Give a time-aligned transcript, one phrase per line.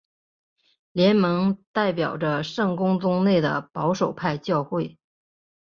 [0.93, 4.97] 联盟代表着圣公宗内的保守派教会。